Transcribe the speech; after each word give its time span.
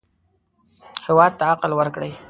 هېواد 1.07 1.31
ته 1.39 1.43
عقل 1.51 1.71
ورکړئ 1.75 2.11